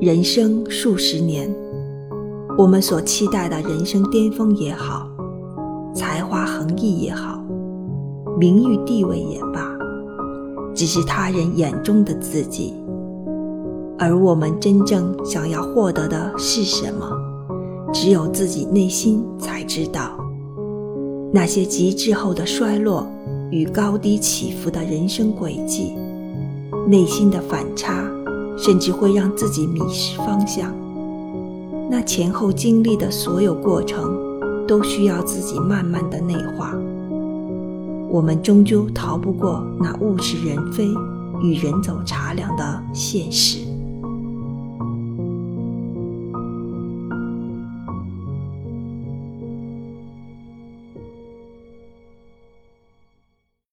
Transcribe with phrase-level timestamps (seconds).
[0.00, 1.54] 人生数十年，
[2.56, 5.06] 我们所期待的人生巅峰也好，
[5.94, 7.38] 才华横溢也好，
[8.38, 9.76] 名誉地位也罢，
[10.74, 12.72] 只是他人眼中的自己。
[13.98, 17.06] 而我们真正想要获得的是什么？
[17.92, 20.18] 只有自己内心才知道。
[21.30, 23.06] 那些极致后的衰落
[23.50, 25.92] 与高低起伏的人生轨迹，
[26.88, 28.10] 内心的反差，
[28.62, 30.72] 甚至会让自己迷失方向。
[31.90, 34.16] 那前后经历的所有过程，
[34.66, 36.74] 都需要自己慢慢的内化。
[38.08, 40.88] 我们终究逃不过那物是人非
[41.40, 43.69] 与人走茶凉的现实。